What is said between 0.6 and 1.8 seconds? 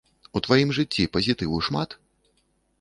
жыцці пазітыву